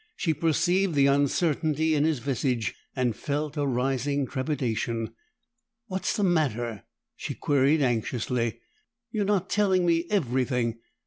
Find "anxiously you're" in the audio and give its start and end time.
7.83-9.25